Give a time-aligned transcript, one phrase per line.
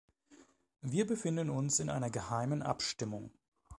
[0.81, 3.29] Wir befinden uns in einer geheimen Abstimmung.